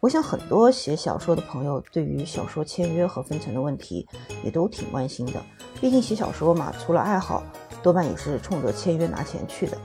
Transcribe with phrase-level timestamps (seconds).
[0.00, 4.06] 我想很多写小说的朋友对于小说签约和分成的问题
[4.44, 5.42] 也都挺关心的。
[5.80, 7.42] 毕竟写小说嘛，除了爱好，
[7.82, 9.76] 多半也是冲着签约拿钱去的。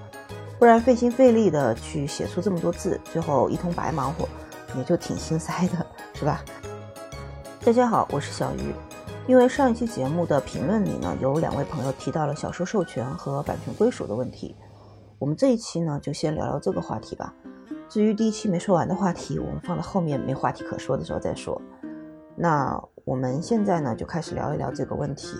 [0.59, 4.27] 不然费心费力的去写出这么多字，最后一通白忙活，
[4.77, 6.43] 也就挺心塞的，是吧？
[7.63, 8.73] 大家好，我是小鱼。
[9.27, 14.55] 因为上一期节目的评论里呢，有两位朋友提到了小说授权和版权归属的问题，
[15.19, 17.33] 我们这一期呢就先聊聊这个话题吧。
[17.91, 21.61] 至于第一期没说完的话题，我们放到后面没话题可说的时候再说。
[22.37, 25.35] 那我们现在呢就开始聊一聊这个问题。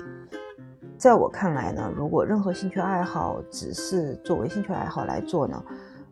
[0.98, 5.64] 在我看来呢，如果任何兴趣爱好只是作为兴趣爱好来做呢，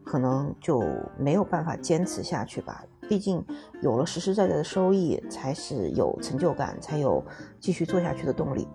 [0.05, 0.81] 可能就
[1.17, 2.85] 没有办法坚持下去吧。
[3.09, 3.45] 毕竟
[3.81, 7.21] 有了实实在在的收益，才是有成就感，才有
[7.59, 8.65] 继续做下去的动力。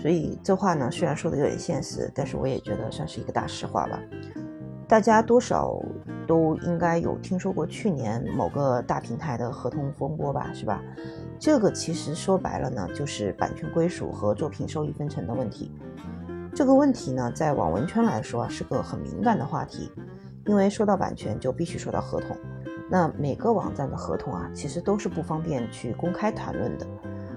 [0.00, 3.98] 所以这话呢，虽然说的有点现实，但是我也觉得算是一个大实话吧。
[4.92, 5.74] 大家多少
[6.26, 10.82] 都应该有听说过去年某个大平台的合同风波吧，是吧？
[11.38, 15.72] 这个其实说白了呢，就是版权归属和作品收益分成的问题。
[16.54, 19.90] 这个问题呢，在网文圈来说是个很敏感的话题，
[20.44, 22.36] 因为说到版权就必须说到合同。
[22.90, 26.86] 那每个网站的合同啊，其实都是不方便去公开谈论的。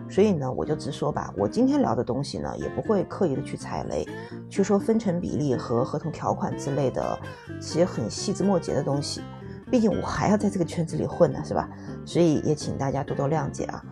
[0.07, 4.07] 所以呢，我就直说吧，我今天聊的东西呢，也不会刻意的去踩雷，
[4.49, 7.17] 去说分成比例和合同条款之类的
[7.59, 9.21] 些很细枝末节的东西。
[9.71, 11.67] 毕竟我还要在这个圈子里混呢，是吧？
[12.05, 13.83] 所以也请大家多多谅解啊。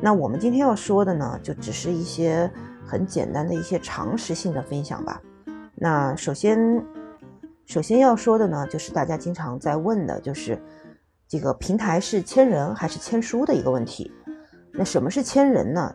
[0.00, 2.50] 那我们今天要说的呢，就只是一些
[2.84, 5.22] 很简单的一些常识性的分享吧。
[5.76, 6.84] 那首先，
[7.66, 10.60] 首先要说的呢，就是大家经常在问的，就是
[11.28, 14.10] 这个平台是签人还是签书的一个问题。
[14.74, 15.94] 那什么是签人呢？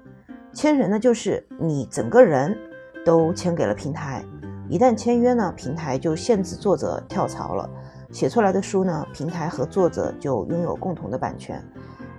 [0.53, 2.57] 签人呢，就是你整个人
[3.05, 4.23] 都签给了平台，
[4.69, 7.69] 一旦签约呢，平台就限制作者跳槽了，
[8.11, 11.63] 写出来的书呢，平台和作者就拥有共同的版权。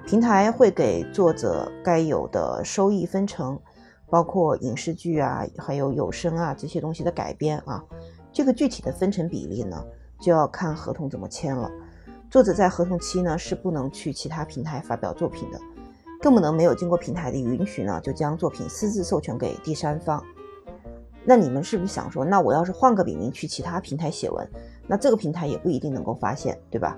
[0.06, 3.59] 平台会给作者该有的收益分成，
[4.09, 7.85] 包括影视剧啊，还有有声啊这些东西的改编啊。
[8.33, 9.77] 这个具体的分成比例呢，
[10.20, 11.70] 就要看合同怎么签了。
[12.30, 15.58] 作者在合同期呢是不能去其他平台发表作品的，
[16.20, 20.23] 更不能没有经过平台的允许呢就将作品私自授权给第三方。
[21.24, 24.48] 那你们是不是想说，那我要是换个笔名去其他平台写文，
[24.86, 26.96] 那这个平台也不一定能够发现，对吧？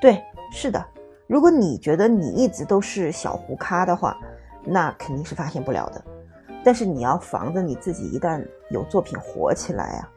[0.00, 0.84] 对，是的。
[1.26, 4.16] 如果你觉得你一直都是小胡咖的话，
[4.62, 6.04] 那肯定是发现不了的。
[6.62, 10.12] 但是你要防着你自己，一旦有作品火起来啊，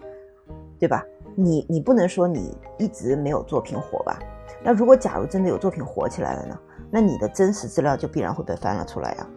[0.78, 1.03] 对吧？
[1.35, 4.19] 你你不能说你一直没有作品火吧？
[4.61, 6.59] 那如果假如真的有作品火起来了呢？
[6.91, 9.27] 那你的真实资料就必然会被翻了出来呀。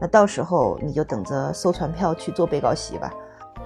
[0.00, 3.12] 那到时候你就等着收传票去做被告席吧。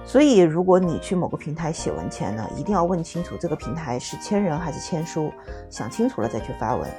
[0.03, 5.31] 所以，如果你去某个平台写文前呢，一定要问清楚这个平台是签人还是签书，
[5.69, 6.89] 想清楚了再去发文。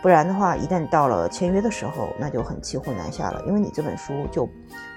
[0.00, 4.48] 不然的话，一旦到了签约的时候，那就很骑虎难下了，因为你这本书就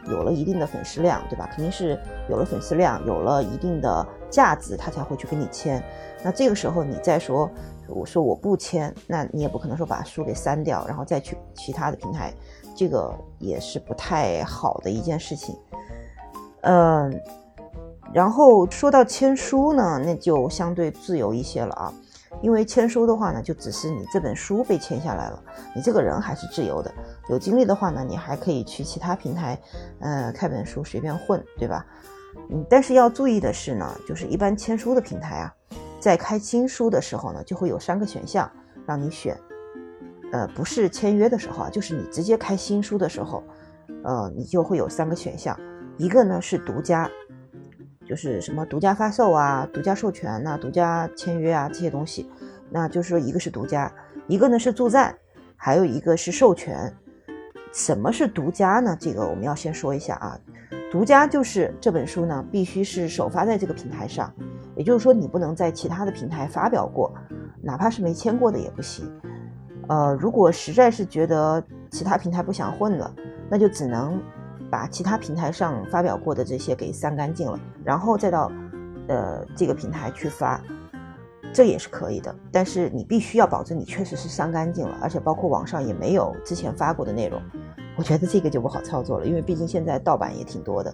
[0.08, 1.50] 有了一定的粉丝量，对吧？
[1.52, 2.00] 肯定是
[2.30, 5.84] 有了粉丝量，有了一定的价值，他才会去跟你签。
[6.24, 7.50] 那这个时候你再说，
[7.90, 12.34] 我说我不签，那你也不可能说把书给删掉，然后再去其他的平台，
[12.75, 15.56] 这个也是不太好的一件事情。
[16.62, 17.22] 嗯，
[18.13, 21.94] 然后说到签书呢，那就相对自由一些了啊。
[22.41, 25.41] 因为签书的话呢，就只是你这本书被签下来了，
[25.73, 26.94] 你这个人还是自由的。
[27.29, 29.57] 有精力的话呢，你还可以去其他平台，
[30.00, 31.85] 呃，开本书随便混，对吧？
[32.50, 35.56] 嗯，但是要注意的是呢，就是一般签书的平台啊，
[36.00, 38.50] 在开新书的时候呢，就会有三个选项
[38.86, 39.38] 让你选。
[40.32, 43.44] 呃，不是签约的时候啊，就是你直接开新书的时候，
[44.04, 45.58] 呃，你就会有三个选项，
[45.98, 47.10] 一个呢是独家。
[48.06, 52.30] 就是什么独家发售啊、独家授权呐、独家签约啊这些东西，
[52.70, 53.92] 那就是说一个是独家，
[54.28, 55.18] 一个呢是助赞，
[55.56, 56.94] 还有一个是授权。
[57.74, 58.96] 什么是独家呢？
[59.00, 60.40] 这个我们要先说一下啊。
[60.92, 64.32] 独家就是这本书呢必须是首发在这个平台上，
[64.75, 67.13] 也就是说你不能在其他的平台发表过，
[67.62, 69.09] 哪怕是没签过的也不行。
[69.88, 73.14] 呃，如果实在是觉得其他平台不想混了，
[73.50, 74.22] 那就只能。
[74.67, 78.52] 把其他平台上发表过的这些给删干净了，然后再到，
[79.08, 80.59] 呃，这个平台去发，
[81.53, 82.35] 这也是可以的。
[82.52, 87.40] 但是你必须要保证你确实是删干净了，而且包括网上也没有之前发过的内容。
[87.96, 90.94] 我觉得这个就不好操作了，因为毕竟现在盗版也挺多的。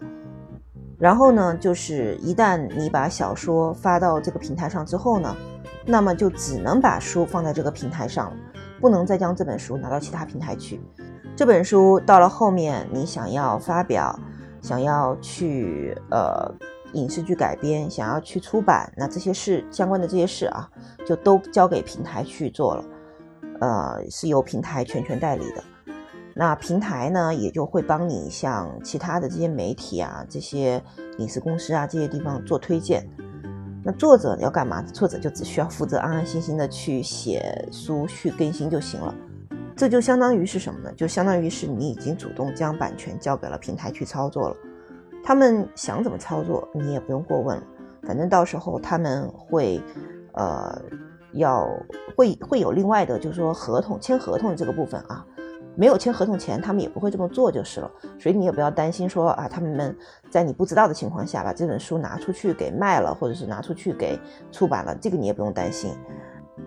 [1.01, 5.36] 然后呢，就是一旦你把小说发到这个平台上之后呢，
[5.83, 8.38] 那么就只能把书放在这个平台上了，
[8.80, 10.80] 不能再将这本书拿到其他平台去。
[11.36, 14.18] 这本书到了后面，你想要发表，
[14.62, 16.53] 想要去呃
[16.94, 20.69] 影视剧改编，想要去出版，那这些事相关的这些事啊，
[21.04, 22.83] 就都交给平台去做了。
[23.59, 25.63] 呃，是由平台全权代理的。
[26.33, 30.81] 那平台呢，也就会帮你向其他的这些媒体啊、这些
[31.18, 33.07] 影视公司啊这些地方做推荐。
[33.83, 34.81] 那作者要干嘛？
[34.83, 39.13] 作者就只需要负责安安心心的去写书、去更新就行了。
[39.75, 40.94] 这就相当于是什么呢？
[40.95, 44.56] 就相当于是你已经主动将版权交给了平台去操作了。
[45.24, 47.63] 他们想怎么操作，你也不用过问了。
[48.04, 49.81] 反正到时候他们会，
[50.33, 50.81] 呃，
[51.33, 51.68] 要
[52.16, 55.25] 会会有另外的，就是说合同签合同这个部分啊。
[55.75, 57.89] 没有签合同前，他们也不会这么做就是了，
[58.19, 59.95] 所以你也不要担心说啊，他们
[60.29, 64.19] 在你不知道的情况下把这本书拿出去给卖了，或者是拿出去给
[64.51, 65.94] 出版了，这个你也不用担心。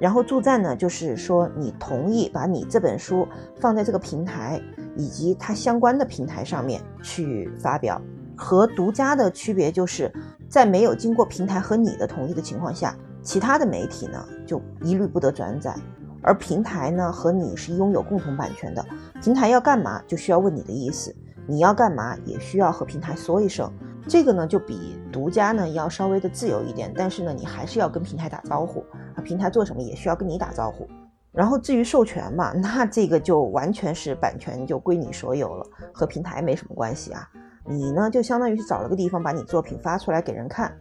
[0.00, 3.28] 然后助赞呢，就是说你同意把你这本书
[3.60, 4.60] 放在这个平台
[4.96, 8.00] 以及它相关的平台上面去发表，
[8.36, 10.10] 和独家的区别就是
[10.48, 15.76] 在没有经过平台和你的同意的情况下，其他的媒体呢就一律不得转载。
[16.24, 18.84] 而平台呢和你是拥有共同版权的，
[19.22, 21.14] 平台要干嘛就需要问你的意思，
[21.46, 23.70] 你要干嘛也需要和平台说一声。
[24.08, 28.80] 这个呢就比独家呢要稍微的自由一点，但是呢你还是要跟平台打招呼
[29.14, 30.88] 啊，平台做什么也需要跟你打招呼。
[31.32, 37.28] 然后至于授权嘛， 那这个就完全是版权就归你所有了，和平台没什么关系啊。
[37.66, 40.74] 你呢就相当于是找了个地方把你作品发出来给人看，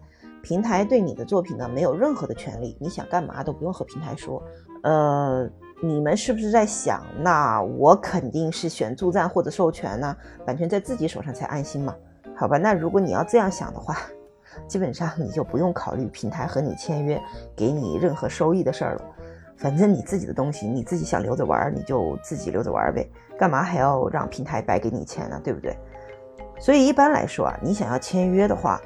[0.44, 4.44] 平台对你的作品呢没有任何的权利，你想干嘛都不用和平台说。
[4.84, 5.50] 呃，
[5.82, 10.14] 你们是不是在想，那我肯定是选助赞或者授权呢？
[10.46, 11.96] 版权在自己手上才安心嘛？
[12.36, 13.98] 好吧，那如果你要这样想的话，
[14.68, 17.18] 基本上你就不用考虑平台和你签约
[17.56, 19.02] 给你任何收益的事儿了。
[19.56, 25.40] 反正你自己的东西，你自己想留着玩，你就自己留着玩呗，干嘛还要让平台白给你钱呢？
[25.42, 25.78] 对不对？
[26.60, 28.82] 所以一般来说啊，你想要签约的话，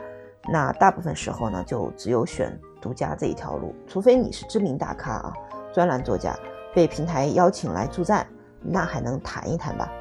[0.50, 5.34] 那大部分时候呢，就只有选独家这一条路，除非你是知名大咖啊。
[5.74, 6.36] 专栏作家
[6.74, 8.26] 被平台邀请来助战，
[8.62, 9.92] 那还能谈一谈吧。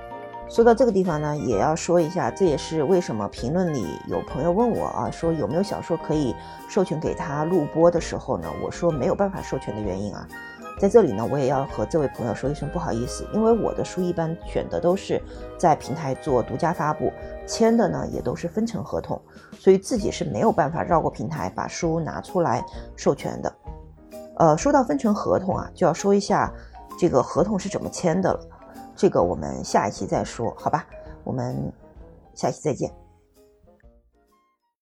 [0.49, 6.35] 说到这个地方呢，也要说一下，这也是为什么评论里有朋友问我啊，说有没有小说可以
[6.69, 10.27] 授权给他录播的时候呢，我说没有办法授权的原因啊。
[10.79, 15.21] 在这里呢，我也要和这位朋友说一声不好意思，因为我的书一般选的都是
[15.59, 17.11] 在平台做独家发布，
[17.47, 19.21] 签的呢也都是分成合同，
[19.59, 22.63] 所以自己是没有办法绕过平台把书拿出来
[22.95, 23.55] 授权的。
[24.37, 26.53] 呃，说到分成合同啊，就要说一下
[26.99, 28.41] 这个合同是怎么签的了。
[28.95, 30.87] 这个我们下一期再说，好吧？
[31.25, 31.73] 我们
[32.35, 33.06] 下期再见。